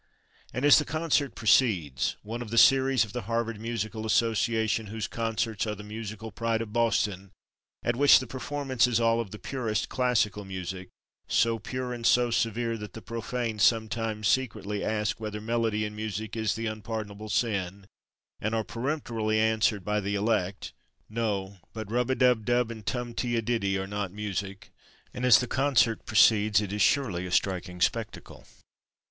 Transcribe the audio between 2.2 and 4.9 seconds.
one of the series of the Harvard Musical Association,